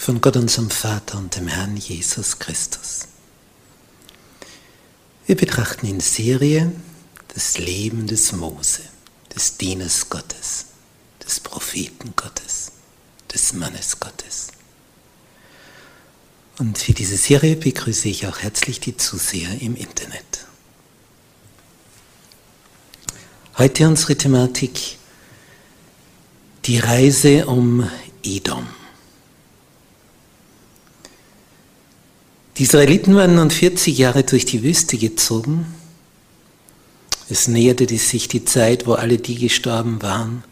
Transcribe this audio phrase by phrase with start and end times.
[0.00, 3.00] von Gott unserem Vater und dem Herrn Jesus Christus.
[5.26, 6.72] Wir betrachten in Serie
[7.34, 8.80] das Leben des Mose,
[9.36, 10.64] des Dieners Gottes,
[11.22, 12.72] des Propheten Gottes,
[13.30, 14.48] des Mannes Gottes.
[16.58, 20.46] Und für diese Serie begrüße ich auch herzlich die Zuseher im Internet.
[23.58, 24.96] Heute unsere Thematik,
[26.64, 27.86] die Reise um
[28.22, 28.79] Edom.
[32.60, 35.64] Die Israeliten waren nun 40 Jahre durch die Wüste gezogen.
[37.30, 40.44] Es näherte sich die Zeit, wo alle die gestorben waren,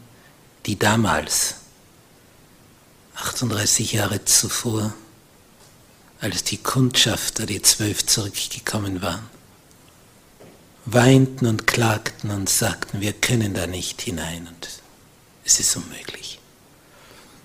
[0.64, 1.56] die damals,
[3.14, 4.94] 38 Jahre zuvor,
[6.18, 9.28] als die Kundschafter, die zwölf zurückgekommen waren,
[10.86, 14.68] weinten und klagten und sagten, wir können da nicht hinein und
[15.44, 16.40] es ist unmöglich.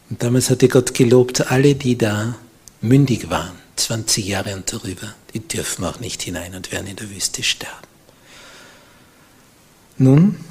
[0.09, 2.35] Und damals hatte Gott gelobt, alle, die da
[2.79, 7.09] mündig waren, 20 Jahre und darüber, die dürfen auch nicht hinein und werden in der
[7.09, 7.88] Wüste sterben.
[9.97, 10.44] Nun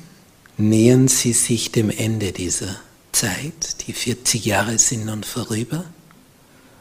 [0.57, 2.81] nähern sie sich dem Ende dieser
[3.13, 5.85] Zeit, die 40 Jahre sind nun vorüber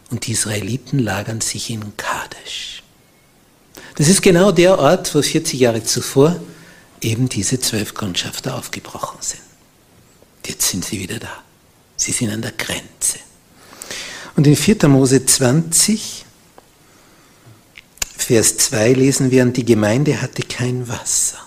[0.10, 2.84] und die Israeliten lagern sich in Kadesh.
[3.96, 6.40] Das ist genau der Ort, wo 40 Jahre zuvor
[7.02, 9.42] eben diese zwölf Kundschafter aufgebrochen sind.
[10.46, 11.44] Jetzt sind sie wieder da.
[11.98, 13.20] Sie sind an der Grenze.
[14.36, 14.88] Und in 4.
[14.88, 16.21] Mose 20
[18.32, 21.38] Vers 2 lesen wir, und die Gemeinde hatte kein Wasser.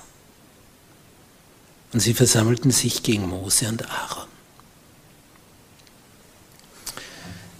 [1.94, 4.28] Und sie versammelten sich gegen Mose und Aaron.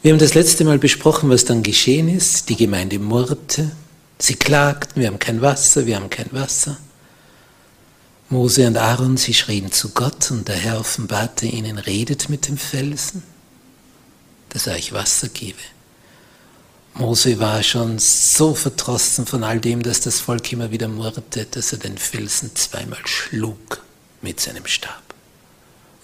[0.03, 2.51] Wir haben das letzte Mal besprochen, was dann geschehen ist.
[2.51, 3.71] Die Gemeinde murrte.
[4.19, 6.77] Sie klagten, wir haben kein Wasser, wir haben kein Wasser.
[8.29, 12.59] Mose und Aaron, sie schrien zu Gott und der Herr offenbarte ihnen, redet mit dem
[12.59, 13.23] Felsen,
[14.51, 15.63] dass er euch Wasser gebe.
[16.97, 21.72] Mose war schon so verdrossen von all dem, dass das Volk immer wieder murrte, dass
[21.72, 23.82] er den Felsen zweimal schlug
[24.22, 25.03] mit seinem Stab.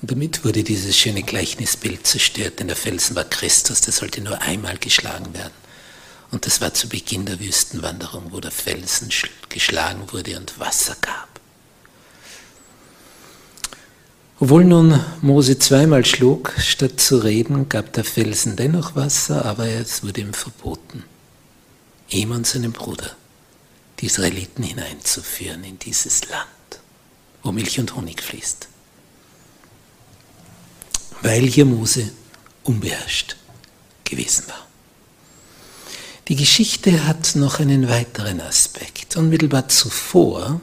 [0.03, 4.43] Und damit wurde dieses schöne Gleichnisbild zerstört, denn der Felsen war Christus, der sollte nur
[4.43, 5.55] einmal geschlagen werden.
[6.33, 9.11] Und das war zu Beginn der Wüstenwanderung, wo der Felsen
[9.49, 11.30] geschlagen wurde und Wasser gab.
[14.43, 20.03] Obwohl nun Mose zweimal schlug, statt zu reden, gab der Felsen dennoch Wasser, aber es
[20.03, 21.05] wurde ihm verboten,
[22.09, 23.11] ihm und seinem Bruder
[23.99, 26.47] die Israeliten hineinzuführen in dieses Land,
[27.43, 28.67] wo Milch und Honig fließt.
[31.21, 32.11] Weil hier Mose
[32.65, 33.37] unbeherrscht
[34.05, 34.67] gewesen war.
[36.29, 39.19] Die Geschichte hat noch einen weiteren Aspekt.
[39.19, 40.63] Unmittelbar zuvor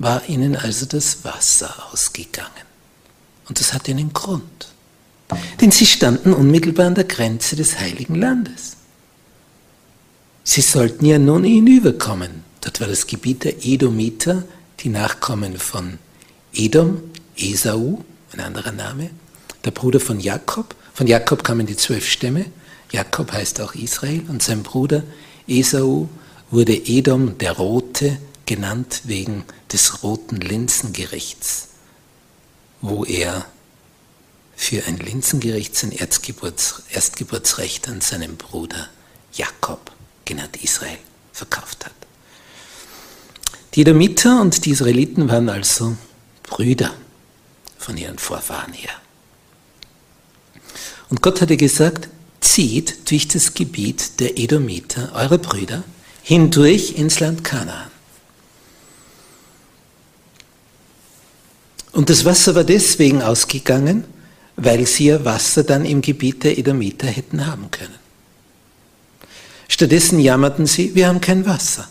[0.00, 2.48] war ihnen also das Wasser ausgegangen.
[3.48, 4.68] Und das hatte einen Grund.
[5.60, 8.78] Denn sie standen unmittelbar an der Grenze des heiligen Landes.
[10.42, 12.42] Sie sollten ja nun hinüberkommen.
[12.62, 14.44] Dort war das Gebiet der Edomiter,
[14.80, 15.98] die Nachkommen von
[16.54, 17.02] Edom,
[17.36, 18.02] Esau,
[18.32, 19.10] ein anderer Name,
[19.64, 20.74] der Bruder von Jakob.
[20.94, 22.46] Von Jakob kamen die zwölf Stämme.
[22.90, 25.02] Jakob heißt auch Israel und sein Bruder
[25.46, 26.08] Esau
[26.50, 28.18] wurde Edom, der Rote,
[28.50, 31.68] genannt wegen des roten Linsengerichts,
[32.80, 33.46] wo er
[34.56, 38.88] für ein Linsengericht sein Erstgeburts, Erstgeburtsrecht an seinem Bruder
[39.32, 39.92] Jakob
[40.24, 40.98] genannt Israel,
[41.32, 41.92] verkauft hat.
[43.74, 45.96] Die Edomiter und die Israeliten waren also
[46.42, 46.92] Brüder
[47.78, 48.90] von ihren Vorfahren her.
[51.08, 52.08] Und Gott hatte gesagt,
[52.40, 55.84] zieht durch das Gebiet der Edomiter, eure Brüder,
[56.24, 57.89] hindurch ins Land Kanaan.
[62.00, 64.04] Und das Wasser war deswegen ausgegangen,
[64.56, 67.98] weil sie ihr Wasser dann im Gebiet der Edomiter hätten haben können.
[69.68, 71.86] Stattdessen jammerten sie, wir haben kein Wasser.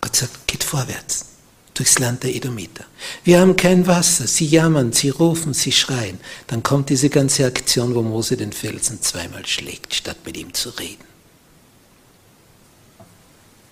[0.00, 1.26] Gott sagt, geht vorwärts
[1.74, 2.84] durchs Land der Edomiter.
[3.24, 4.28] Wir haben kein Wasser.
[4.28, 6.20] Sie jammern, sie rufen, sie schreien.
[6.46, 10.68] Dann kommt diese ganze Aktion, wo Mose den Felsen zweimal schlägt, statt mit ihm zu
[10.70, 11.04] reden.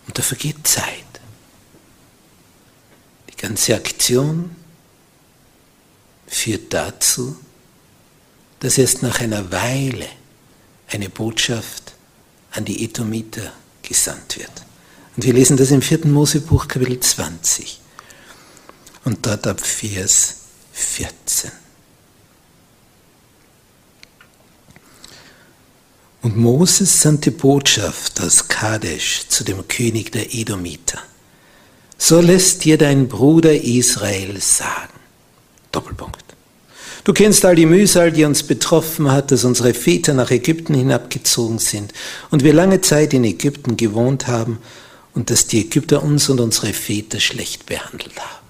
[0.08, 1.04] Und da vergeht Zeit.
[3.31, 4.50] Die ganze Aktion
[6.26, 7.37] führt dazu,
[8.61, 10.08] dass erst nach einer Weile
[10.88, 11.94] eine Botschaft
[12.52, 13.52] an die Edomiter
[13.82, 14.50] gesandt wird.
[15.17, 16.06] Und wir lesen das im 4.
[16.06, 17.81] Mosebuch Kapitel 20
[19.05, 20.37] und dort ab Vers
[20.73, 21.50] 14.
[26.22, 30.99] Und Moses sandte Botschaft aus Kadesh zu dem König der Edomiter.
[31.99, 34.93] So lässt dir dein Bruder Israel sagen.
[35.70, 36.06] Doppelpunkt.
[37.06, 41.61] Du kennst all die Mühsal, die uns betroffen hat, dass unsere Väter nach Ägypten hinabgezogen
[41.61, 41.93] sind
[42.32, 44.58] und wir lange Zeit in Ägypten gewohnt haben
[45.14, 48.44] und dass die Ägypter uns und unsere Väter schlecht behandelt haben.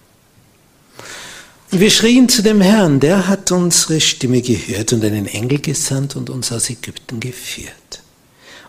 [1.71, 6.17] Und wir schrien zu dem Herrn, der hat unsere Stimme gehört und einen Engel gesandt
[6.17, 8.01] und uns aus Ägypten geführt.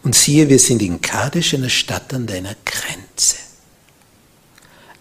[0.04, 3.38] Und siehe, wir sind in Kadesh, einer Stadt an deiner Grenze.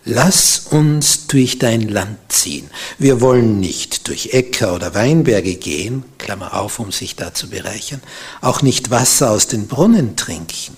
[0.08, 2.70] Lass uns durch dein Land ziehen.
[2.96, 8.00] Wir wollen nicht durch Äcker oder Weinberge gehen, Klammer auf, um sich da zu bereichern,
[8.40, 10.76] auch nicht Wasser aus den Brunnen trinken.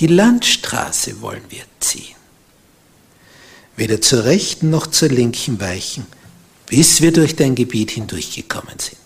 [0.00, 2.16] Die Landstraße wollen wir ziehen.
[3.76, 6.04] Weder zur rechten noch zur linken weichen,
[6.66, 8.98] bis wir durch dein Gebiet hindurchgekommen sind.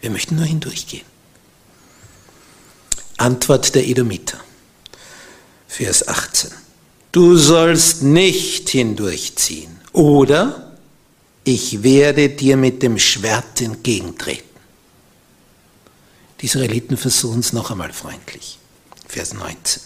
[0.00, 1.06] Wir möchten nur hindurchgehen.
[3.18, 4.40] Antwort der Edomiter,
[5.68, 6.50] Vers 18
[7.12, 10.76] du sollst nicht hindurchziehen, oder
[11.44, 14.48] ich werde dir mit dem Schwert entgegentreten.
[16.40, 18.58] Die Israeliten versuchen es noch einmal freundlich.
[19.08, 19.82] Vers 19.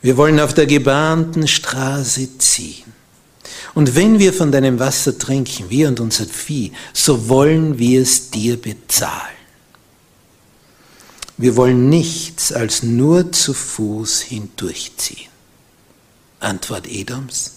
[0.00, 2.92] Wir wollen auf der gebahnten Straße ziehen.
[3.74, 8.30] Und wenn wir von deinem Wasser trinken, wir und unser Vieh, so wollen wir es
[8.30, 9.36] dir bezahlen.
[11.36, 15.28] Wir wollen nichts als nur zu Fuß hindurchziehen.
[16.40, 17.52] Antwort Edoms,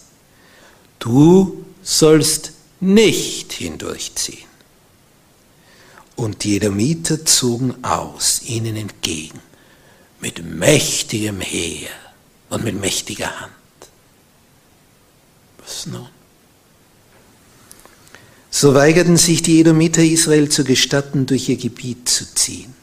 [1.00, 4.50] du sollst nicht hindurchziehen.
[6.16, 9.40] Und die Edomiter zogen aus, ihnen entgegen,
[10.20, 11.90] mit mächtigem Heer
[12.50, 13.52] und mit mächtiger Hand.
[15.60, 16.08] Was nun?
[18.50, 22.76] So weigerten sich die Edomiter Israel zu gestatten, durch ihr Gebiet zu ziehen.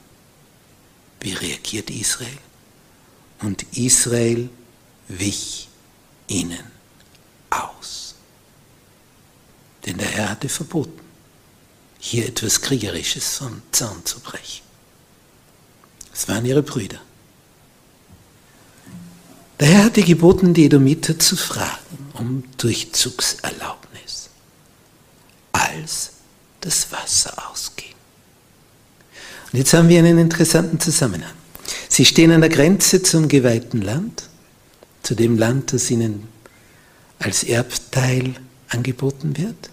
[1.21, 2.39] Wie reagiert Israel?
[3.43, 4.49] Und Israel
[5.09, 5.68] wich
[6.29, 6.65] ihnen
[7.51, 8.15] aus.
[9.85, 11.01] Denn der Herr hatte verboten,
[11.99, 14.65] hier etwas Kriegerisches vom Zaun zu brechen.
[16.13, 17.01] Es waren ihre Brüder.
[19.59, 24.29] Der Herr hatte geboten, die Edomiter zu fragen um Durchzugserlaubnis,
[25.53, 26.11] als
[26.61, 27.95] das Wasser ausging.
[29.53, 31.33] Und jetzt haben wir einen interessanten Zusammenhang.
[31.89, 34.25] Sie stehen an der Grenze zum geweihten Land
[35.09, 36.29] zu dem Land, das ihnen
[37.19, 38.35] als Erbteil
[38.69, 39.71] angeboten wird.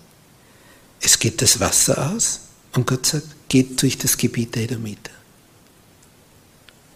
[1.01, 2.39] Es geht das Wasser aus
[2.73, 5.11] und Gott sagt, geht durch das Gebiet der Edomiter.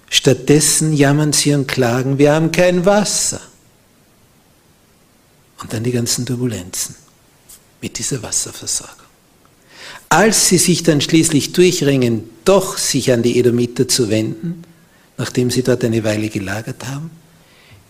[0.09, 3.41] Stattdessen jammern sie und klagen, wir haben kein Wasser.
[5.61, 6.95] Und dann die ganzen Turbulenzen
[7.81, 8.95] mit dieser Wasserversorgung.
[10.07, 14.63] Als sie sich dann schließlich durchringen, doch sich an die Edomiter zu wenden,
[15.17, 17.18] nachdem sie dort eine Weile gelagert haben,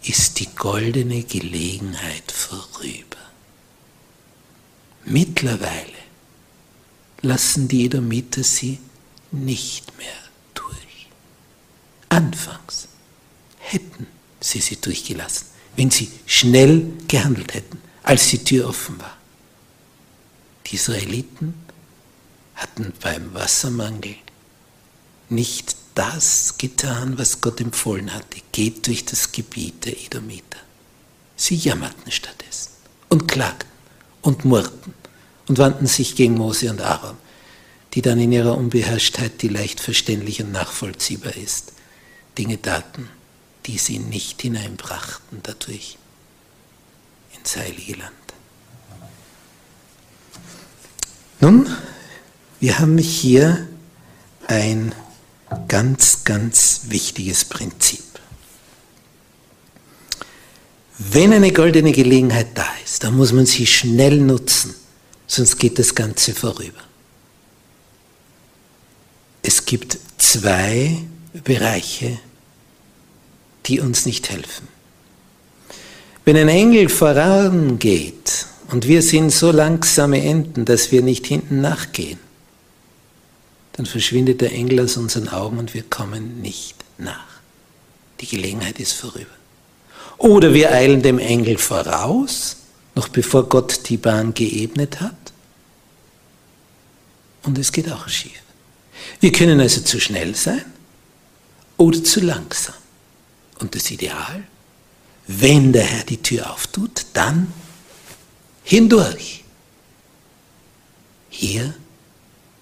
[0.03, 3.18] ist die goldene Gelegenheit vorüber.
[5.06, 6.00] Mittlerweile
[7.22, 8.79] lassen die Edomiter sie
[9.32, 10.08] nicht mehr
[10.53, 11.08] durch.
[12.10, 12.88] Anfangs
[13.58, 14.08] hätten
[14.39, 19.18] sie sie durchgelassen, wenn sie schnell gehandelt hätten, als die Tür offen war.
[20.65, 21.53] Die Israeliten
[22.56, 24.15] hatten beim Wassermangel
[25.29, 28.39] nicht das getan, was Gott empfohlen hatte.
[28.53, 30.60] Geht durch das Gebiet der Edomiter.
[31.36, 32.72] Sie jammerten stattdessen
[33.10, 33.70] und klagten
[34.22, 34.94] und murrten
[35.50, 37.18] und wandten sich gegen Mose und Aaron,
[37.94, 41.74] die dann in ihrer Unbeherrschtheit, die leicht verständlich und nachvollziehbar ist,
[42.38, 43.10] Dinge taten,
[43.65, 45.98] die sie nicht hineinbrachten dadurch
[47.38, 48.13] ins heilige Land.
[51.41, 51.70] Nun,
[52.62, 53.68] wir haben hier
[54.48, 54.96] ein
[55.68, 58.03] ganz, ganz wichtiges Prinzip.
[60.98, 64.75] Wenn eine goldene Gelegenheit da ist, dann muss man sie schnell nutzen,
[65.27, 66.82] sonst geht das Ganze vorüber.
[69.41, 70.98] Es gibt zwei
[71.46, 72.20] Bereiche,
[73.65, 74.68] die uns nicht helfen.
[76.25, 82.20] Wenn ein Engel vorangeht und wir sind so langsame Enten, dass wir nicht hinten nachgehen,
[83.79, 87.39] dann verschwindet der Engel aus unseren Augen und wir kommen nicht nach.
[88.19, 89.31] Die Gelegenheit ist vorüber.
[90.17, 92.57] Oder wir eilen dem Engel voraus,
[92.93, 95.15] noch bevor Gott die Bahn geebnet hat.
[97.43, 98.41] Und es geht auch schief.
[99.21, 100.65] Wir können also zu schnell sein
[101.77, 102.75] oder zu langsam.
[103.59, 104.43] Und das Ideal,
[105.25, 107.53] wenn der Herr die Tür auftut, dann
[108.65, 109.45] hindurch.
[111.29, 111.75] Hier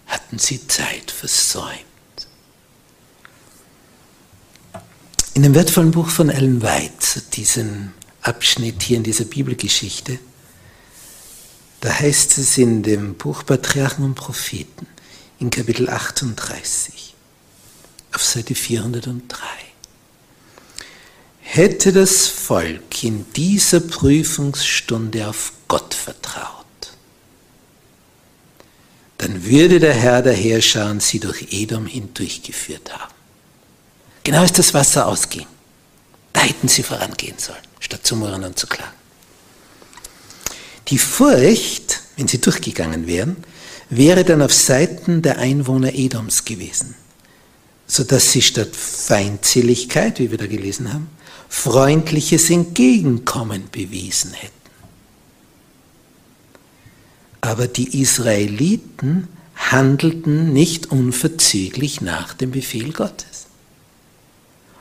[0.08, 1.84] hatten sie Zeit versäumt.
[5.34, 10.20] In dem wertvollen Buch von Ellen White, diesen Abschnitt hier in dieser Bibelgeschichte,
[11.82, 14.88] da heißt es in dem Buch Patriarchen und Propheten
[15.40, 17.14] in Kapitel 38
[18.14, 19.38] auf Seite 403.
[21.42, 26.57] Hätte das Volk in dieser Prüfungsstunde auf Gott vertraut,
[29.17, 33.13] dann würde der Herr der Herrscher sie durch Edom hindurchgeführt haben.
[34.24, 35.47] Genau als das Wasser ausging.
[36.33, 38.91] Da hätten sie vorangehen sollen, statt zu murren und zu klagen.
[40.89, 43.38] Die Furcht, wenn sie durchgegangen wären,
[43.89, 46.95] wäre dann auf Seiten der Einwohner Edoms gewesen,
[47.88, 51.09] sodass sie statt Feindseligkeit, wie wir da gelesen haben,
[51.50, 54.57] freundliches Entgegenkommen bewiesen hätten.
[57.48, 63.46] Aber die Israeliten handelten nicht unverzüglich nach dem Befehl Gottes.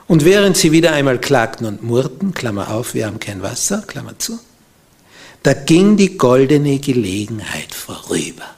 [0.08, 4.18] Und während sie wieder einmal klagten und murrten, Klammer auf, wir haben kein Wasser, Klammer
[4.18, 4.40] zu,
[5.44, 8.50] da ging die goldene Gelegenheit vorüber.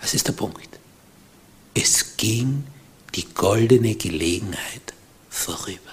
[0.00, 0.70] Was ist der Punkt?
[1.74, 2.64] Es ging
[3.14, 4.94] die goldene Gelegenheit
[5.28, 5.92] vorüber.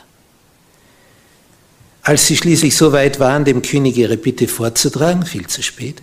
[2.10, 6.02] Als sie schließlich so weit waren, dem König ihre Bitte vorzutragen, viel zu spät,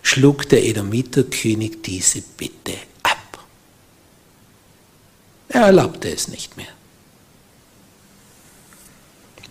[0.00, 3.44] schlug der Edomiterkönig diese Bitte ab.
[5.48, 6.68] Er erlaubte es nicht mehr.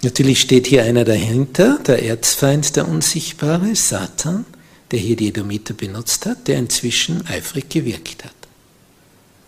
[0.02, 4.46] Natürlich steht hier einer dahinter, der Erzfeind, der Unsichtbare, Satan,
[4.92, 8.32] der hier die Edomiter benutzt hat, der inzwischen eifrig gewirkt hat.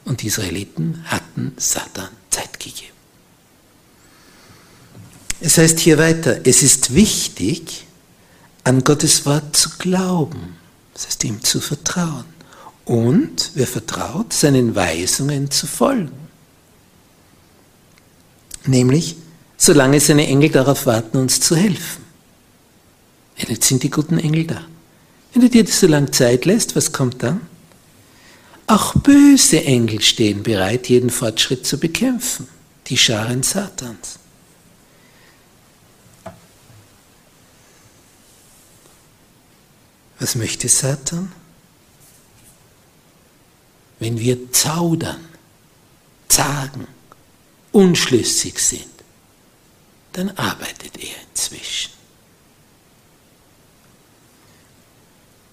[0.03, 3.00] Und die Israeliten hatten Satan Zeit gegeben.
[5.43, 7.87] Es heißt hier weiter, es ist wichtig,
[8.63, 10.55] an Gottes Wort zu glauben,
[10.93, 12.25] das heißt ihm zu vertrauen.
[12.85, 16.11] Und wer vertraut, seinen Weisungen zu folgen.
[18.67, 19.15] Nämlich,
[19.57, 22.03] solange seine Engel darauf warten, uns zu helfen.
[23.37, 24.61] Ja, jetzt sind die guten Engel da.
[25.33, 27.41] Wenn du dir das so lange Zeit lässt, was kommt dann?
[28.67, 32.47] Auch böse Engel stehen bereit, jeden Fortschritt zu bekämpfen,
[32.87, 34.20] die Scharen Satans.
[40.21, 41.31] Was möchte Satan?
[43.97, 45.25] Wenn wir zaudern,
[46.27, 46.85] zagen,
[47.71, 48.85] unschlüssig sind,
[50.13, 51.91] dann arbeitet er inzwischen.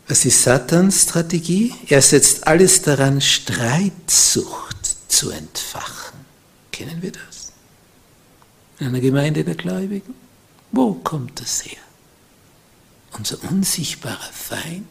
[0.07, 1.75] Was ist Satans Strategie?
[1.87, 6.19] Er setzt alles daran, Streitsucht zu entfachen.
[6.73, 7.53] Kennen wir das?
[8.81, 10.15] In einer Gemeinde der Gläubigen?
[10.73, 11.88] Wo kommt das her?
[13.19, 14.87] Unser unsichtbarer Feind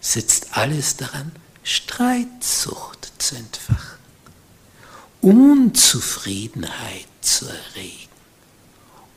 [0.00, 3.98] setzt alles daran, Streitsucht zu entfachen,
[5.22, 8.10] Unzufriedenheit zu erregen,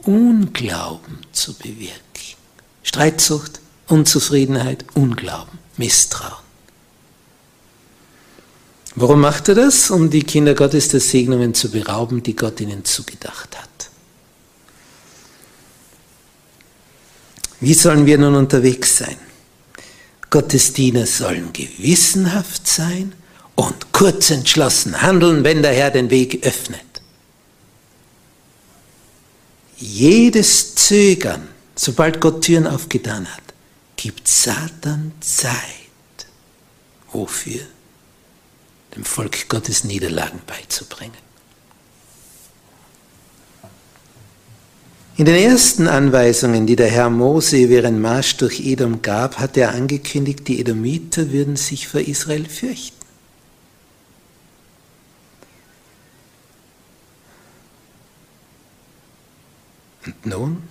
[0.03, 1.99] Unglauben zu bewirken.
[2.83, 6.43] Streitsucht Unzufriedenheit, Unglauben, Misstrauen.
[8.95, 9.91] Warum macht er das?
[9.91, 13.89] Um die Kinder Gottes der Segnungen zu berauben, die Gott ihnen zugedacht hat.
[17.59, 19.17] Wie sollen wir nun unterwegs sein?
[20.29, 23.13] Gottes Diener sollen gewissenhaft sein
[23.55, 26.81] und kurz entschlossen handeln, wenn der Herr den Weg öffnet.
[29.77, 33.43] Jedes Zögern, sobald Gott Türen aufgetan hat,
[33.95, 35.53] gibt Satan Zeit.
[37.11, 37.61] Wofür?
[38.95, 41.24] Dem Volk Gottes Niederlagen beizubringen.
[45.17, 49.73] In den ersten Anweisungen, die der Herr Mose ihren Marsch durch Edom gab, hat er
[49.73, 53.05] angekündigt, die Edomiter würden sich vor Israel fürchten.
[60.05, 60.63] Und nun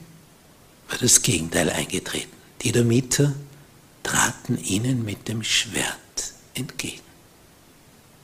[0.90, 2.30] war das Gegenteil eingetreten.
[2.60, 3.34] Die Edomiter
[4.02, 7.00] traten ihnen mit dem Schwert entgegen.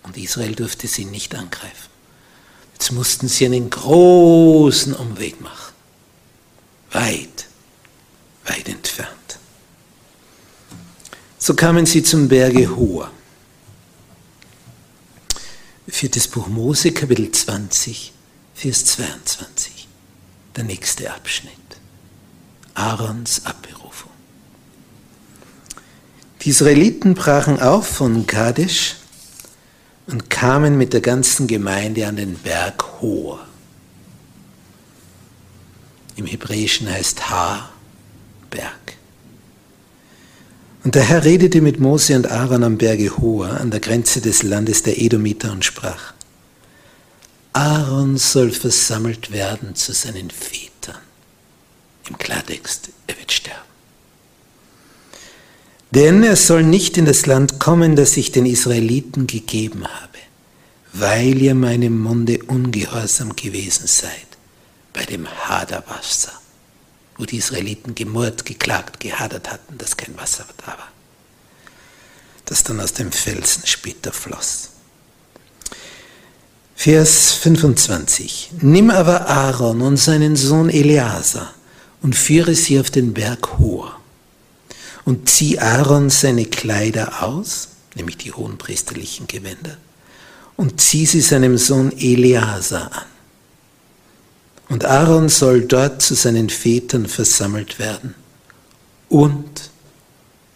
[0.02, 1.88] Und Israel durfte sie nicht angreifen.
[2.74, 5.69] Jetzt mussten sie einen großen Umweg machen.
[6.92, 7.46] Weit,
[8.44, 9.38] weit entfernt.
[11.38, 13.10] So kamen sie zum Berge Hor.
[15.88, 18.12] Viertes Buch Mose, Kapitel 20,
[18.54, 19.88] Vers 22.
[20.56, 21.52] Der nächste Abschnitt.
[22.74, 24.10] Aarons Abberufung.
[26.42, 28.96] Die Israeliten brachen auf von Kadesh
[30.06, 33.46] und kamen mit der ganzen Gemeinde an den Berg Hor.
[36.20, 37.70] Im Hebräischen heißt Ha
[38.50, 38.98] Berg.
[40.84, 44.42] Und der Herr redete mit Mose und Aaron am Berge Hor, an der Grenze des
[44.42, 46.12] Landes der Edomiter und sprach,
[47.54, 51.00] Aaron soll versammelt werden zu seinen Vätern.
[52.06, 53.58] Im Klartext, er wird sterben.
[55.92, 60.18] Denn er soll nicht in das Land kommen, das ich den Israeliten gegeben habe,
[60.92, 64.29] weil ihr meinem Munde ungehorsam gewesen seid,
[65.10, 66.32] dem Haderwasser,
[67.16, 70.88] wo die Israeliten gemurrt, geklagt, gehadert hatten, dass kein Wasser da war,
[72.46, 74.70] das dann aus dem Felsen später floss.
[76.74, 78.52] Vers 25.
[78.62, 81.52] Nimm aber Aaron und seinen Sohn Eleazar
[82.00, 84.00] und führe sie auf den Berg Hor
[85.04, 89.76] und zieh Aaron seine Kleider aus, nämlich die hohenpriesterlichen Gewänder,
[90.56, 93.19] und zieh sie seinem Sohn Eleazar an.
[94.70, 98.14] Und Aaron soll dort zu seinen Vätern versammelt werden
[99.10, 99.70] und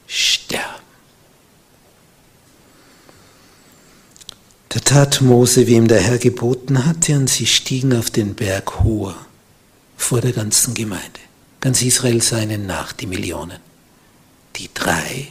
[0.06, 0.64] sterben.
[4.70, 8.82] Da tat Mose, wie ihm der Herr geboten hatte, und sie stiegen auf den Berg
[8.82, 9.14] Hor
[9.96, 11.20] vor der ganzen Gemeinde.
[11.60, 13.58] Ganz Israel sah ihnen nach, die Millionen
[14.56, 15.28] die drei,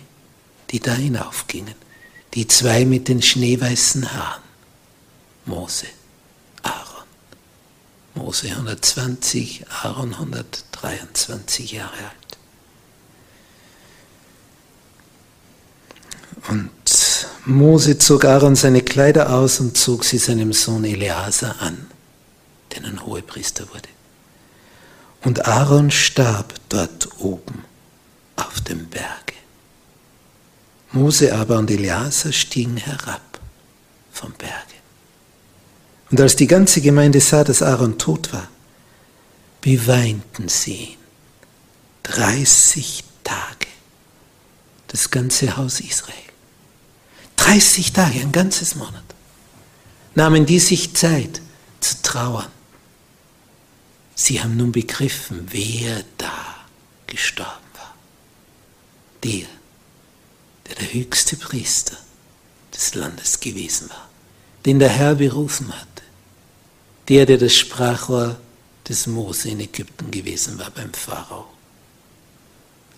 [0.72, 1.76] die da hinaufgingen,
[2.34, 4.43] die zwei mit den schneeweißen Haaren,
[5.46, 5.88] Mose.
[8.15, 12.38] Mose 120, Aaron 123 Jahre alt.
[16.49, 16.69] Und
[17.45, 21.89] Mose zog Aaron seine Kleider aus und zog sie seinem Sohn Eleazar an,
[22.71, 23.89] der ein Hohepriester wurde.
[25.23, 27.63] Und Aaron starb dort oben
[28.36, 29.34] auf dem Berge.
[30.91, 33.39] Mose aber und Eliasa stiegen herab
[34.12, 34.73] vom Berge.
[36.13, 38.47] Und als die ganze Gemeinde sah, dass Aaron tot war,
[39.62, 40.97] beweinten sie ihn.
[42.04, 43.65] 30 Tage.
[44.89, 46.13] Das ganze Haus Israel.
[47.38, 49.04] 30 Tage, ein ganzes Monat.
[50.13, 51.41] Nahmen die sich Zeit
[51.80, 52.52] zu trauern.
[54.13, 56.58] Sie haben nun begriffen, wer da
[57.08, 57.58] gestorben
[59.23, 59.47] der,
[60.67, 61.97] der der höchste Priester
[62.71, 64.10] des Landes gewesen war,
[64.67, 65.92] den der Herr berufen hatte,
[67.08, 68.39] der, der das Sprachrohr
[68.88, 71.48] des Mose in Ägypten gewesen war beim Pharao.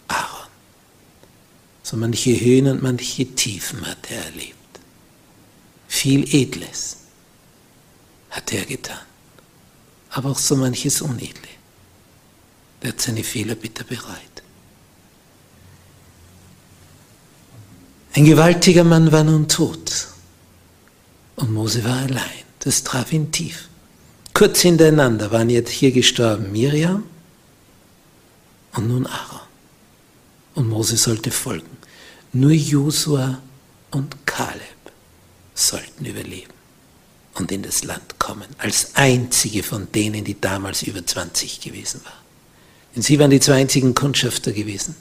[0.07, 0.47] Aaron.
[1.83, 4.55] So manche Höhen und manche Tiefen hat er erlebt.
[5.87, 6.97] Viel Edles
[8.31, 8.99] hat er getan,
[10.09, 11.49] aber auch so manches Unedle.
[12.81, 14.43] Er hat seine Fehler bitter bereit.
[18.13, 20.07] Ein gewaltiger Mann war nun tot
[21.35, 22.45] und Mose war allein.
[22.59, 23.69] Das traf ihn tief.
[24.35, 27.05] Kurz hintereinander waren jetzt hier gestorben Miriam
[28.73, 29.39] und nun Aaron.
[30.55, 31.77] Und Mose sollte folgen.
[32.33, 33.41] Nur Josua
[33.91, 34.91] und Kaleb
[35.53, 36.51] sollten überleben
[37.35, 42.25] und in das Land kommen, als einzige von denen, die damals über 20 gewesen waren.
[42.93, 44.97] Denn sie waren die zwei einzigen Kundschafter gewesen,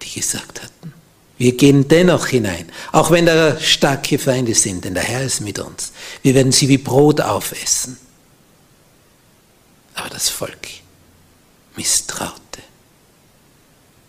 [0.00, 0.92] die gesagt hatten,
[1.36, 5.58] wir gehen dennoch hinein, auch wenn da starke Feinde sind, denn der Herr ist mit
[5.58, 5.92] uns.
[6.22, 7.98] Wir werden sie wie Brot aufessen.
[9.94, 10.68] Aber das Volk
[11.76, 12.62] misstraute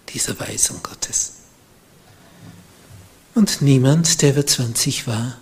[0.10, 1.34] dieser Weisung Gottes.
[3.34, 5.38] Und niemand, der über 20 war,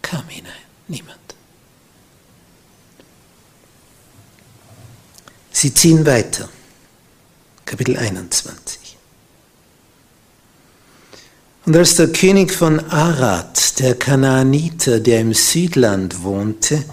[0.00, 0.52] kam hinein.
[0.86, 1.18] Niemand.
[5.50, 6.48] Sie ziehen weiter.
[7.64, 8.85] Kapitel 21.
[11.66, 16.84] Und als der König von Arad, der Kanaaniter, der im Südland wohnte,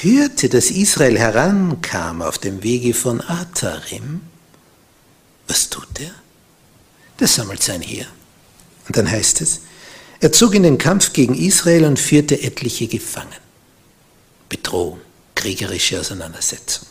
[0.00, 4.22] hörte, dass Israel herankam auf dem Wege von Atarim,
[5.46, 6.12] was tut er?
[7.20, 8.06] Der sammelt sein Heer.
[8.88, 9.60] Und dann heißt es,
[10.20, 13.28] er zog in den Kampf gegen Israel und führte etliche gefangen.
[14.48, 14.98] Bedrohung,
[15.34, 16.86] kriegerische Auseinandersetzung.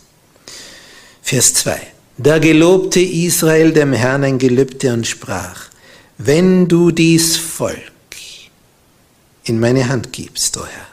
[1.23, 1.81] Vers 2.
[2.19, 5.71] Da gelobte Israel dem Herrn ein Gelübde und sprach,
[6.25, 7.91] wenn du dies Volk
[9.43, 10.87] in meine Hand gibst, o oh Herr,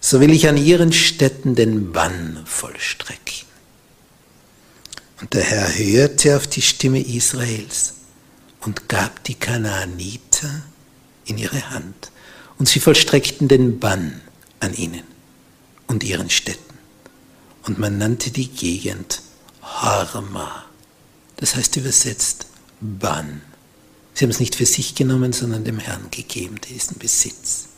[0.00, 3.46] so will ich an ihren Städten den Bann vollstrecken.
[5.20, 7.94] Und der Herr hörte auf die Stimme Israels
[8.60, 10.62] und gab die Kanaaniter
[11.24, 12.10] in ihre Hand,
[12.58, 14.20] und sie vollstreckten den Bann
[14.60, 15.04] an ihnen
[15.86, 16.60] und ihren Städten.
[17.64, 19.22] Und man nannte die Gegend
[19.62, 20.64] Harma,
[21.36, 22.46] das heißt übersetzt
[22.80, 23.40] Bann.
[24.14, 27.68] Sie haben es nicht für sich genommen, sondern dem Herrn gegeben, diesen Besitz.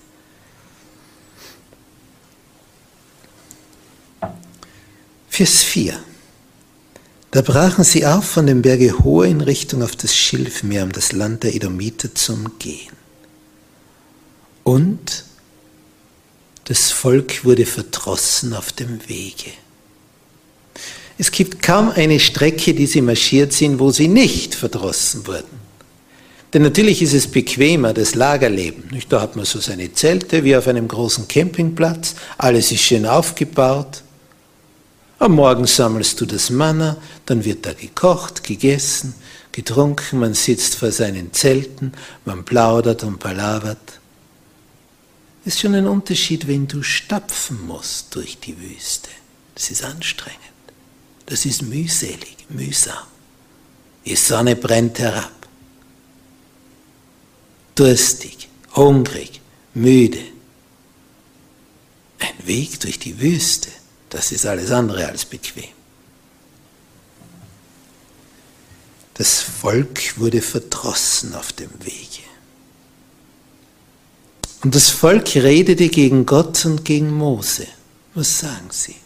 [5.28, 5.98] Vers 4.
[7.30, 11.10] Da brachen sie auf von dem Berge Hohe in Richtung auf das Schilfmeer, um das
[11.10, 12.92] Land der Edomiter zu umgehen.
[14.62, 15.24] Und
[16.66, 19.50] das Volk wurde verdrossen auf dem Wege.
[21.18, 25.63] Es gibt kaum eine Strecke, die sie marschiert sind, wo sie nicht verdrossen wurden.
[26.54, 28.84] Denn natürlich ist es bequemer, das Lagerleben.
[29.08, 32.14] Da hat man so seine Zelte wie auf einem großen Campingplatz.
[32.38, 34.04] Alles ist schön aufgebaut.
[35.18, 39.14] Am Morgen sammelst du das Manna, dann wird da gekocht, gegessen,
[39.50, 41.92] getrunken, man sitzt vor seinen Zelten,
[42.24, 44.00] man plaudert und palavert.
[45.44, 49.10] Ist schon ein Unterschied, wenn du stapfen musst durch die Wüste.
[49.54, 50.38] Das ist anstrengend.
[51.26, 52.94] Das ist mühselig, mühsam.
[54.04, 55.43] Die Sonne brennt herab
[57.74, 59.40] durstig, hungrig,
[59.74, 60.22] müde.
[62.18, 63.68] Ein Weg durch die Wüste,
[64.10, 65.64] das ist alles andere als bequem.
[69.14, 72.24] Das Volk wurde verdrossen auf dem Wege.
[74.62, 77.66] Und das Volk redete gegen Gott und gegen Mose.
[78.14, 78.96] Was sagen sie?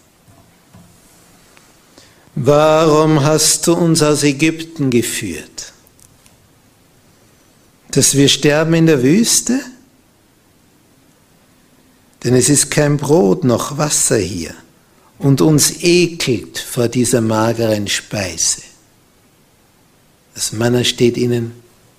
[2.35, 5.73] Warum hast du uns aus Ägypten geführt?
[7.91, 9.61] Dass wir sterben in der Wüste?
[12.25, 14.55] Denn es ist kein Brot noch Wasser hier
[15.19, 18.63] und uns ekelt vor dieser mageren Speise.
[20.35, 21.53] Das Manna steht ihnen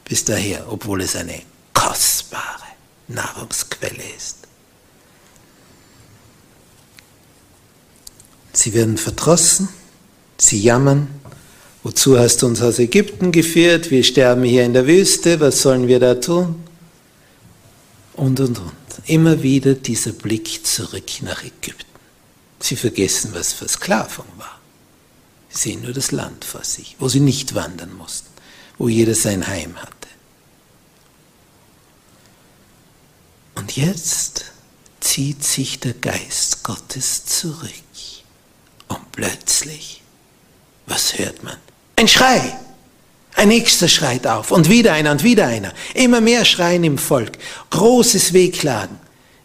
[0.06, 1.41] bis daher, obwohl es eine
[1.73, 2.63] kostbare
[3.08, 4.38] Nahrungsquelle ist.
[8.54, 9.69] Sie werden verdrossen,
[10.38, 11.08] sie jammern,
[11.84, 13.89] Wozu hast du uns aus Ägypten geführt?
[13.89, 15.39] Wir sterben hier in der Wüste.
[15.39, 16.63] Was sollen wir da tun?
[18.13, 18.72] Und, und, und.
[19.06, 21.86] Immer wieder dieser Blick zurück nach Ägypten.
[22.60, 24.60] Sie vergessen, was Versklavung war.
[25.50, 28.30] Sie sehen nur das Land vor sich, wo sie nicht wandern mussten,
[28.78, 29.96] wo jeder sein Heim hatte.
[33.56, 34.46] Und jetzt
[35.00, 37.70] zieht sich der Geist Gottes zurück.
[38.89, 40.02] Und plötzlich,
[40.86, 41.58] was hört man?
[42.00, 42.58] Ein Schrei.
[43.36, 45.74] Ein nächster schreit auf und wieder einer und wieder einer.
[45.94, 47.38] Immer mehr Schreien im Volk.
[47.72, 48.98] Großes Wehklagen.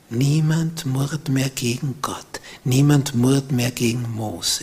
[0.09, 2.41] Niemand murrt mehr gegen Gott.
[2.63, 4.63] Niemand murrt mehr gegen Mose.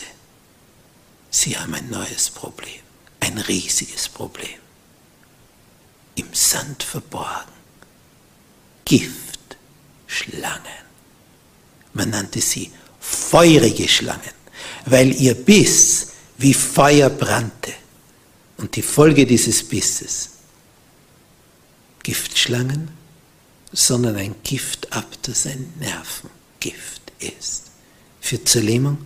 [1.31, 2.79] Sie haben ein neues Problem.
[3.19, 4.61] Ein riesiges Problem.
[6.15, 7.51] Im Sand verborgen.
[8.85, 9.57] Gift,
[10.07, 10.85] Schlangen.
[11.91, 14.37] Man nannte sie feurige Schlangen,
[14.85, 17.80] weil ihr Biss wie Feuer brannte.
[18.61, 20.29] Und die Folge dieses Bisses,
[22.03, 22.89] Giftschlangen,
[23.71, 27.71] sondern ein Gift ab, das ein Nervengift ist.
[28.19, 28.99] Für Zerlähmung,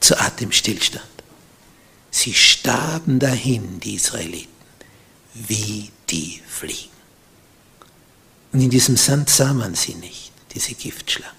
[0.00, 1.04] zu Atemstillstand.
[2.10, 4.48] Sie starben dahin, die Israeliten,
[5.34, 6.90] wie die Fliegen.
[8.52, 11.36] Und in diesem Sand sah man sie nicht, diese Giftschlangen.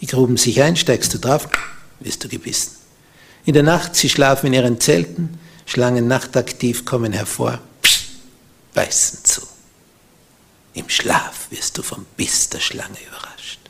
[0.00, 1.48] Die gruben sich ein, steigst du drauf,
[1.98, 2.76] wirst du gebissen.
[3.44, 5.39] In der Nacht, sie schlafen in ihren Zelten,
[5.70, 7.60] Schlangen nachtaktiv kommen hervor,
[8.74, 9.42] beißen zu.
[10.74, 13.60] Im Schlaf wirst du vom Biss der Schlange überrascht.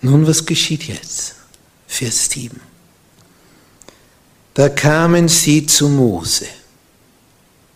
[0.00, 1.34] Nun, was geschieht jetzt?
[1.86, 2.58] Vers 7.
[4.54, 6.46] Da kamen sie zu Mose.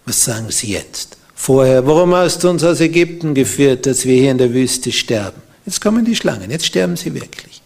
[0.07, 1.19] Was sagen sie jetzt?
[1.35, 5.48] Vorher, warum hast du uns aus Ägypten geführt, dass wir hier in der Wüste sterben?
[5.69, 7.61] Jetzt kommen die Schlangen, jetzt sterben sie wirklich.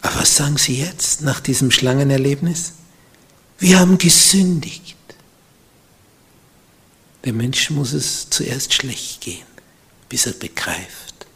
[0.00, 2.74] Aber was sagen sie jetzt nach diesem Schlangenerlebnis?
[3.58, 4.96] Wir haben gesündigt.
[7.24, 9.46] Dem Menschen muss es zuerst schlecht gehen,
[10.08, 11.26] bis er begreift,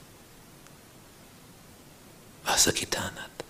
[2.45, 3.45] was er getan hat.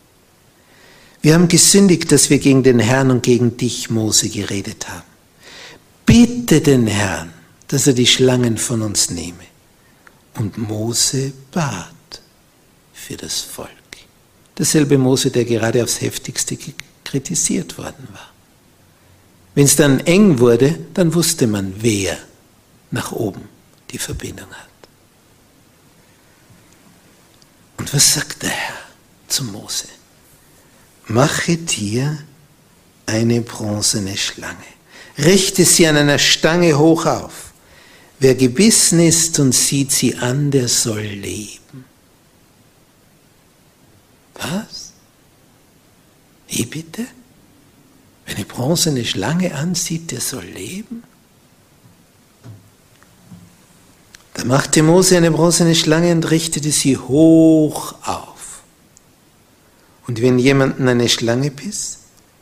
[1.20, 5.04] Wir haben gesündigt, dass wir gegen den Herrn und gegen dich, Mose, geredet haben.
[6.06, 7.34] Bitte den Herrn,
[7.68, 9.44] dass er die Schlangen von uns nehme.
[10.36, 11.92] Und Mose bat
[12.92, 13.70] für das Volk.
[14.58, 16.58] Derselbe Mose, der gerade aufs heftigste
[17.04, 18.30] kritisiert worden war.
[19.54, 22.18] Wenn es dann eng wurde, dann wusste man, wer
[22.90, 23.48] nach oben
[23.90, 24.68] die Verbindung hat.
[27.78, 28.76] Und was sagt der Herr
[29.28, 29.88] zu Mose?
[31.06, 32.18] Mache dir
[33.06, 34.56] eine bronzene Schlange,
[35.18, 37.45] richte sie an einer Stange hoch auf.
[38.18, 41.84] Wer gebissen ist und sieht sie an, der soll leben.
[44.34, 44.92] Was?
[46.48, 47.06] Wie bitte?
[48.24, 51.02] Wer eine bronzene Schlange ansieht, der soll leben?
[54.34, 58.62] Da machte Mose eine bronzene Schlange und richtete sie hoch auf.
[60.06, 61.98] Und wenn jemanden eine Schlange biss,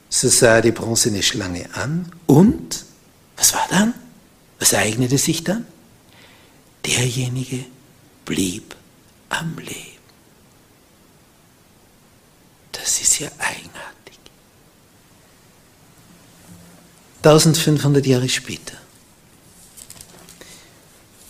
[0.09, 2.85] so sah er die bronzene Schlange an und,
[3.37, 3.95] was war dann?
[4.59, 5.67] Was ereignete sich dann?
[6.87, 7.65] Derjenige
[8.25, 8.75] blieb
[9.29, 9.95] am Leben.
[12.73, 14.19] Das ist ja eigenartig.
[17.23, 18.77] 1500 Jahre später.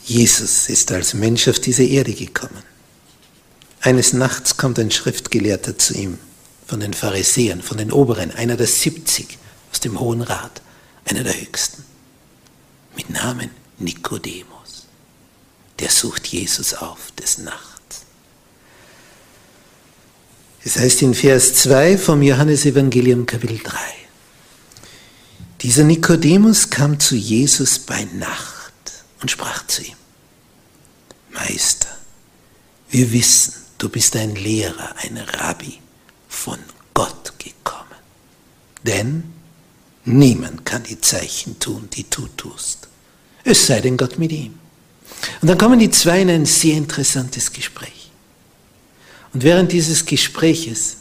[0.05, 2.63] Jesus ist als Mensch auf diese Erde gekommen.
[3.81, 6.19] Eines Nachts kommt ein Schriftgelehrter zu ihm,
[6.67, 9.39] von den Pharisäern, von den Oberen, einer der 70
[9.71, 10.63] aus dem Hohen Rat,
[11.05, 11.85] einer der Höchsten,
[12.97, 14.87] mit Namen Nikodemus.
[15.79, 18.03] Der sucht Jesus auf des Nachts.
[20.65, 23.77] Es heißt in Vers 2 vom Johannesevangelium Kapitel 3.
[25.61, 28.73] Dieser Nikodemus kam zu Jesus bei Nacht
[29.21, 29.97] und sprach zu ihm,
[31.31, 31.89] Meister,
[32.91, 35.81] wir wissen, du bist ein Lehrer, ein Rabbi,
[36.29, 36.59] von
[36.93, 37.99] Gott gekommen.
[38.85, 39.25] Denn
[40.05, 42.84] niemand kann die Zeichen tun, die du tust.
[43.45, 44.59] Es sei denn Gott mit ihm.
[45.41, 48.11] Und dann kommen die zwei in ein sehr interessantes Gespräch.
[49.33, 50.97] Und während dieses Gespräches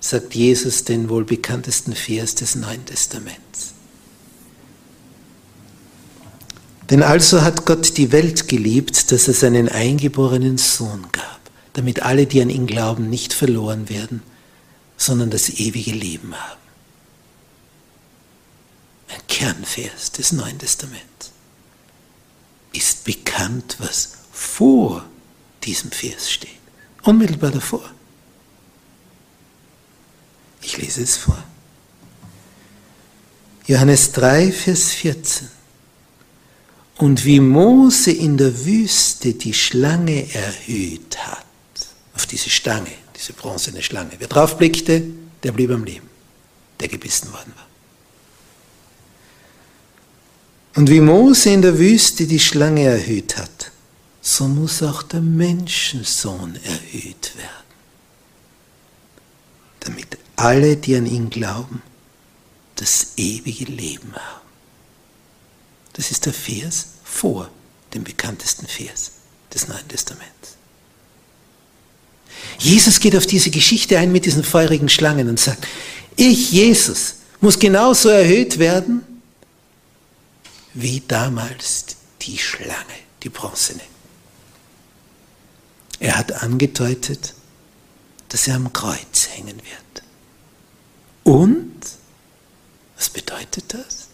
[0.00, 3.72] sagt Jesus den wohl bekanntesten Vers des Neuen Testaments.
[6.90, 11.40] Denn also hat Gott die Welt geliebt, dass er seinen eingeborenen Sohn gab,
[11.72, 14.22] damit alle, die an ihn glauben, nicht verloren werden,
[14.98, 16.60] sondern das ewige Leben haben.
[19.08, 21.33] Ein Kernvers des Neuen Testaments.
[22.74, 25.06] Ist bekannt, was vor
[25.62, 26.50] diesem Vers steht.
[27.02, 27.90] Unmittelbar davor.
[30.60, 31.42] Ich lese es vor.
[33.66, 35.48] Johannes 3, Vers 14.
[36.96, 41.44] Und wie Mose in der Wüste die Schlange erhöht hat,
[42.14, 45.02] auf diese Stange, diese bronzene Schlange, wer drauf blickte,
[45.42, 46.08] der blieb am Leben,
[46.80, 47.66] der gebissen worden war.
[50.74, 53.70] Und wie Mose in der Wüste die Schlange erhöht hat,
[54.20, 57.68] so muss auch der Menschensohn erhöht werden,
[59.80, 61.82] damit alle, die an ihn glauben,
[62.74, 64.48] das ewige Leben haben.
[65.92, 67.50] Das ist der Vers vor
[67.92, 69.12] dem bekanntesten Vers
[69.52, 70.56] des Neuen Testaments.
[72.58, 75.68] Jesus geht auf diese Geschichte ein mit diesen feurigen Schlangen und sagt,
[76.16, 79.02] ich, Jesus, muss genauso erhöht werden
[80.74, 81.86] wie damals
[82.22, 83.82] die Schlange, die bronzene.
[86.00, 87.34] Er hat angedeutet,
[88.28, 90.02] dass er am Kreuz hängen wird.
[91.22, 91.80] Und,
[92.96, 94.08] was bedeutet das?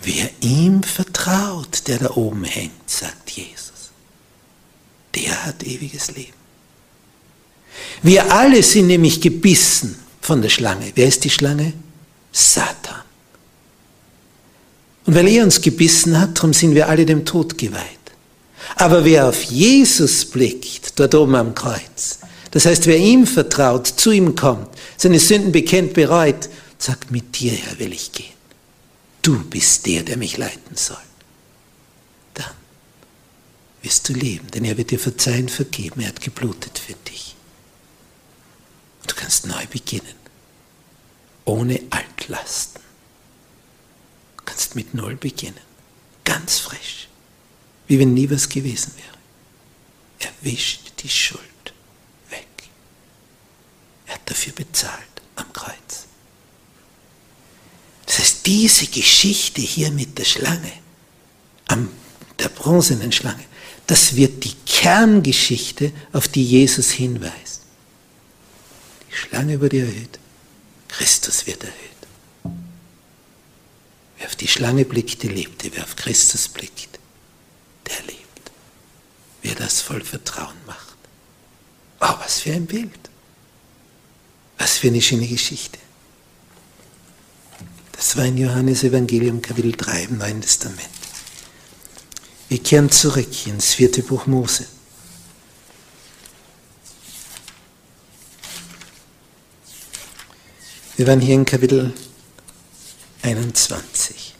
[0.00, 3.90] Wer ihm vertraut, der da oben hängt, sagt Jesus,
[5.14, 6.34] der hat ewiges Leben.
[8.02, 10.92] Wir alle sind nämlich gebissen von der Schlange.
[10.94, 11.72] Wer ist die Schlange?
[12.34, 13.02] Satan.
[15.06, 17.80] Und weil er uns gebissen hat, darum sind wir alle dem Tod geweiht.
[18.76, 22.18] Aber wer auf Jesus blickt, dort oben am Kreuz,
[22.50, 27.52] das heißt, wer ihm vertraut, zu ihm kommt, seine Sünden bekennt, bereut, sagt, mit dir,
[27.52, 28.32] Herr, will ich gehen.
[29.22, 30.96] Du bist der, der mich leiten soll.
[32.34, 32.50] Dann
[33.82, 37.36] wirst du leben, denn er wird dir verzeihen, vergeben, er hat geblutet für dich.
[39.02, 40.23] Und du kannst neu beginnen,
[41.44, 42.84] ohne Altlasten
[44.44, 45.58] kannst mit Null beginnen.
[46.24, 47.08] Ganz frisch.
[47.86, 49.18] Wie wenn nie was gewesen wäre.
[50.20, 51.40] Er wischt die Schuld
[52.30, 52.46] weg.
[54.06, 55.02] Er hat dafür bezahlt
[55.36, 56.06] am Kreuz.
[58.06, 60.72] Das heißt, diese Geschichte hier mit der Schlange,
[61.66, 61.88] am,
[62.38, 63.44] der bronzenen Schlange,
[63.86, 67.62] das wird die Kerngeschichte, auf die Jesus hinweist.
[69.10, 70.18] Die Schlange wurde erhöht,
[70.96, 72.54] Christus wird erhöht.
[74.16, 75.70] Wer auf die Schlange blickte, lebte.
[75.74, 77.00] Wer auf Christus blickt,
[77.88, 78.52] der lebt.
[79.42, 80.96] Wer das voll Vertrauen macht.
[82.00, 83.10] Oh, was für ein Bild.
[84.56, 85.78] Was für eine schöne Geschichte.
[87.92, 90.88] Das war in Johannes Evangelium Kapitel 3 im Neuen Testament.
[92.48, 94.66] Wir kehren zurück ins vierte Buch Mose.
[100.96, 101.92] Wir waren hier in Kapitel
[103.22, 104.36] 21.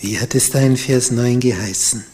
[0.00, 2.04] Wie hat es da in Vers 9 geheißen?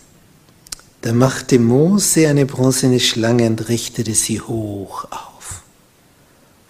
[1.00, 5.62] Da machte Mose eine bronzene Schlange und richtete sie hoch auf.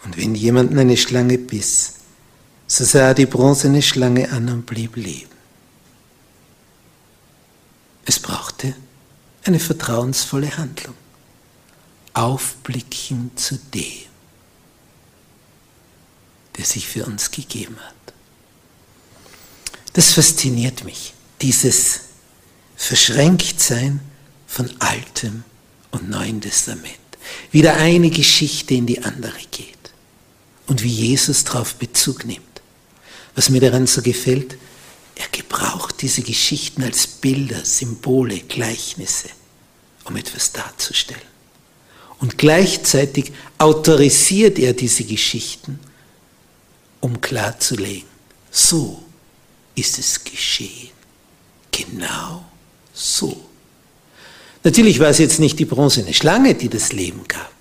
[0.04, 1.94] Und wenn jemanden eine Schlange biss,
[2.68, 5.34] so sah er die bronzene Schlange an und blieb leben.
[8.04, 8.76] Es brauchte
[9.42, 10.94] eine vertrauensvolle Handlung
[12.16, 14.06] aufblicken zu dem,
[16.56, 17.94] der sich für uns gegeben hat.
[19.92, 22.00] Das fasziniert mich, dieses
[22.76, 24.00] Verschränktsein
[24.46, 25.44] von Altem
[25.90, 26.94] und Neuen Testament.
[27.50, 29.76] Wieder eine Geschichte in die andere geht
[30.66, 32.42] und wie Jesus darauf Bezug nimmt.
[33.34, 34.56] Was mir daran so gefällt,
[35.16, 39.28] er gebraucht diese Geschichten als Bilder, Symbole, Gleichnisse,
[40.04, 41.35] um etwas darzustellen.
[42.18, 45.78] Und gleichzeitig autorisiert er diese Geschichten,
[47.00, 48.08] um klarzulegen,
[48.50, 49.02] so
[49.74, 50.90] ist es geschehen.
[51.70, 52.44] Genau
[52.92, 53.48] so.
[54.64, 57.52] Natürlich war es jetzt nicht die bronzene Schlange, die das Leben gab,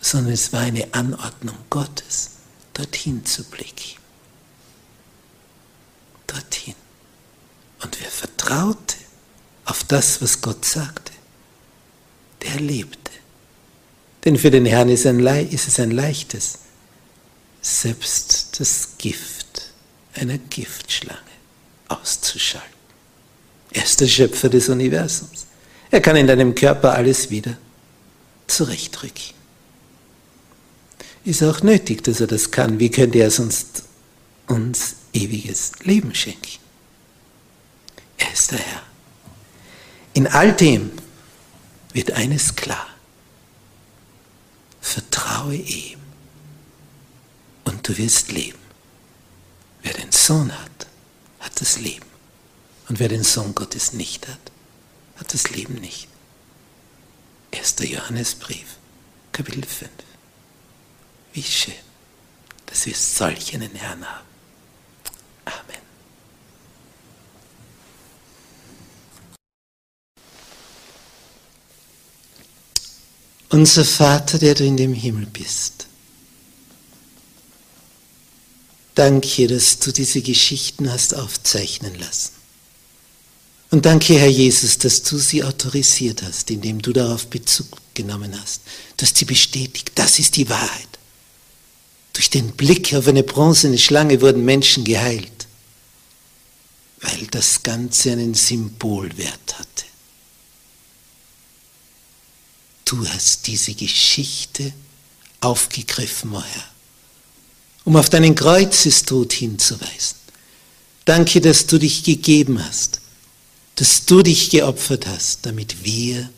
[0.00, 2.30] sondern es war eine Anordnung Gottes,
[2.74, 3.98] dorthin zu blicken.
[6.26, 6.74] Dorthin.
[7.82, 8.96] Und wer vertraute
[9.64, 11.12] auf das, was Gott sagte,
[12.42, 13.03] der lebte.
[14.24, 16.58] Denn für den Herrn ist, es ein leichtes,
[17.60, 19.72] selbst das Gift
[20.14, 21.20] einer Giftschlange
[21.88, 22.70] auszuschalten.
[23.72, 25.46] Er ist der Schöpfer des Universums.
[25.90, 27.56] Er kann in deinem Körper alles wieder
[28.46, 29.34] zurechtrücken.
[31.24, 32.78] Ist auch nötig, dass er das kann.
[32.78, 33.84] Wie könnte er sonst
[34.46, 36.60] uns ewiges Leben schenken?
[38.18, 38.82] Er ist der Herr.
[40.12, 40.92] In all dem
[41.92, 42.93] wird eines klar.
[44.84, 45.98] Vertraue ihm
[47.64, 48.58] und du wirst leben.
[49.82, 50.86] Wer den Sohn hat,
[51.40, 52.04] hat das Leben.
[52.90, 54.52] Und wer den Sohn Gottes nicht hat,
[55.16, 56.08] hat das Leben nicht.
[57.54, 57.76] 1.
[57.78, 58.76] Johannesbrief,
[59.32, 59.90] Kapitel 5.
[61.32, 61.74] Wie schön,
[62.66, 64.26] dass wir solch einen Herrn haben.
[65.46, 65.83] Amen.
[73.54, 75.86] Unser Vater, der du in dem Himmel bist.
[78.96, 82.32] Danke, dass du diese Geschichten hast aufzeichnen lassen.
[83.70, 88.62] Und danke, Herr Jesus, dass du sie autorisiert hast, indem du darauf Bezug genommen hast,
[88.96, 90.88] dass sie bestätigt, das ist die Wahrheit.
[92.12, 95.46] Durch den Blick auf eine bronzene Schlange wurden Menschen geheilt,
[97.02, 99.93] weil das Ganze einen Symbolwert hatte.
[102.84, 104.72] Du hast diese Geschichte
[105.40, 106.64] aufgegriffen, o Herr,
[107.84, 110.16] um auf deinen Kreuzestod hinzuweisen.
[111.04, 113.00] Danke, dass du dich gegeben hast,
[113.76, 116.30] dass du dich geopfert hast, damit wir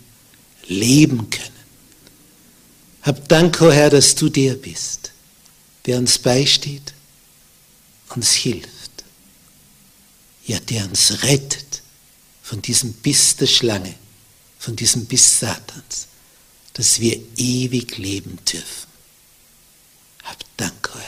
[0.66, 1.56] leben können.
[3.02, 5.12] Hab Dank, o oh Herr, dass du der bist,
[5.86, 6.94] der uns beisteht,
[8.14, 9.04] uns hilft,
[10.46, 11.82] ja, der uns rettet
[12.42, 13.94] von diesem Biss der Schlange,
[14.58, 16.08] von diesem Biss Satans
[16.76, 18.88] dass wir ewig leben dürfen.
[20.24, 21.02] Hab Dank, Herr.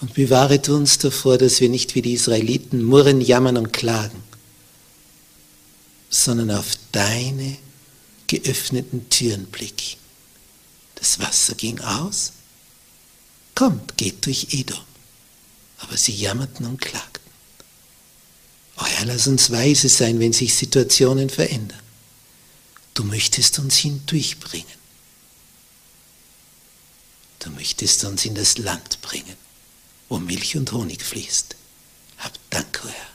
[0.00, 4.20] Und bewahret uns davor, dass wir nicht wie die Israeliten murren, jammern und klagen,
[6.10, 7.56] sondern auf deine
[8.26, 9.96] geöffneten Türen blicken.
[10.96, 12.32] Das Wasser ging aus.
[13.54, 14.80] Kommt, geht durch Edom.
[15.78, 17.30] Aber sie jammerten und klagten.
[18.76, 21.83] Herr, lass uns weise sein, wenn sich Situationen verändern.
[22.94, 24.84] Du möchtest uns hindurchbringen.
[27.40, 29.36] Du möchtest uns in das Land bringen,
[30.08, 31.56] wo Milch und Honig fließt.
[32.18, 33.13] Hab Dank, Herr.